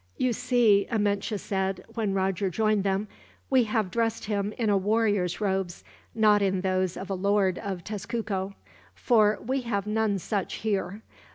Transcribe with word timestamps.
"You 0.17 0.33
see," 0.33 0.87
Amenche 0.89 1.37
said, 1.37 1.83
when 1.89 2.15
Roger 2.15 2.49
joined 2.49 2.83
them; 2.83 3.07
"we 3.51 3.65
have 3.65 3.91
dressed 3.91 4.25
him 4.25 4.51
in 4.57 4.67
a 4.71 4.75
warrior's 4.75 5.39
robes, 5.39 5.83
not 6.15 6.41
in 6.41 6.61
those 6.61 6.97
of 6.97 7.11
a 7.11 7.13
Lord 7.13 7.59
of 7.59 7.83
Tezcuco; 7.83 8.55
for 8.95 9.37
we 9.45 9.61
have 9.61 9.85
none 9.85 10.17
such 10.17 10.55
here. 10.55 11.03